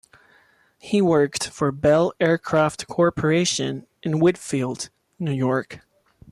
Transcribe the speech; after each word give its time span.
He 0.79 0.99
worked 0.99 1.49
for 1.49 1.71
Bell 1.71 2.11
Aircraft 2.19 2.87
Corporation 2.87 3.85
in 4.01 4.13
Wheatfield, 4.19 4.89
New 5.19 5.31
York. 5.31 5.81